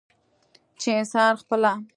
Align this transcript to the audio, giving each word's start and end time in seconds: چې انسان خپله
چې 0.79 0.89
انسان 1.01 1.31
خپله 1.41 1.71